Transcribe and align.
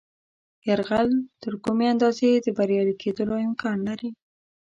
یرغل 0.67 1.09
تر 1.41 1.53
کومې 1.63 1.85
اندازې 1.93 2.29
د 2.45 2.47
بریالي 2.57 2.95
کېدلو 3.01 3.35
امکان 3.47 3.77
لري. 3.87 4.09